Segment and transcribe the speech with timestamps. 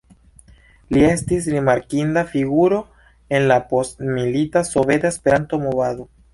[0.95, 2.81] Li estis rimarkinda figuro
[3.41, 6.13] en la postmilita soveta Esperanto-movado.